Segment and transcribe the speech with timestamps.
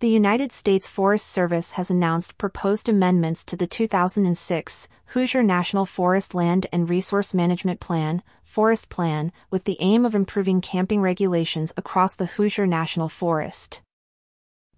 [0.00, 6.34] The United States Forest Service has announced proposed amendments to the 2006 Hoosier National Forest
[6.34, 12.14] Land and Resource Management Plan, Forest Plan, with the aim of improving camping regulations across
[12.14, 13.82] the Hoosier National Forest.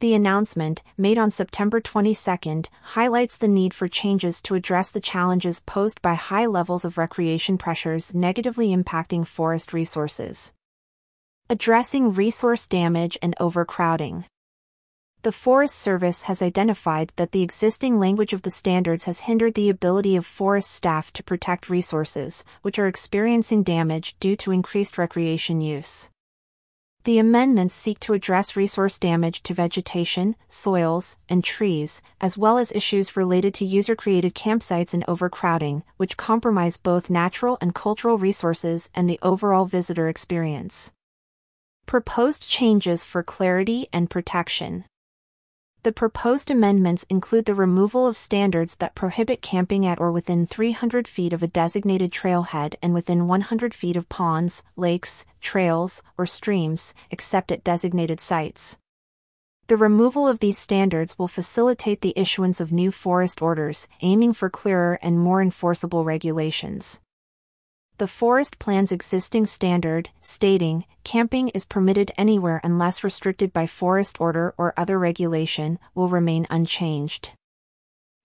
[0.00, 5.60] The announcement, made on September 22, highlights the need for changes to address the challenges
[5.60, 10.52] posed by high levels of recreation pressures negatively impacting forest resources.
[11.48, 14.24] Addressing resource damage and overcrowding.
[15.22, 19.68] The Forest Service has identified that the existing language of the standards has hindered the
[19.68, 25.60] ability of forest staff to protect resources, which are experiencing damage due to increased recreation
[25.60, 26.10] use.
[27.04, 32.72] The amendments seek to address resource damage to vegetation, soils, and trees, as well as
[32.72, 38.90] issues related to user created campsites and overcrowding, which compromise both natural and cultural resources
[38.92, 40.92] and the overall visitor experience.
[41.86, 44.84] Proposed changes for clarity and protection.
[45.84, 51.08] The proposed amendments include the removal of standards that prohibit camping at or within 300
[51.08, 56.94] feet of a designated trailhead and within 100 feet of ponds, lakes, trails, or streams,
[57.10, 58.78] except at designated sites.
[59.66, 64.48] The removal of these standards will facilitate the issuance of new forest orders, aiming for
[64.48, 67.00] clearer and more enforceable regulations
[67.98, 74.54] the forest plan's existing standard, stating, camping is permitted anywhere unless restricted by forest order
[74.56, 77.30] or other regulation, will remain unchanged.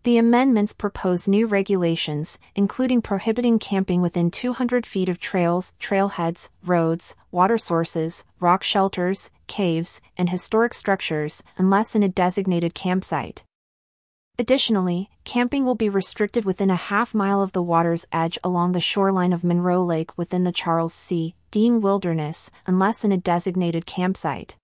[0.03, 7.15] The amendments propose new regulations, including prohibiting camping within 200 feet of trails, trailheads, roads,
[7.29, 13.43] water sources, rock shelters, caves, and historic structures, unless in a designated campsite.
[14.39, 18.79] Additionally, camping will be restricted within a half mile of the water's edge along the
[18.79, 21.33] shoreline of Monroe Lake within the Charles C.
[21.49, 24.55] Deam Wilderness, unless in a designated campsite.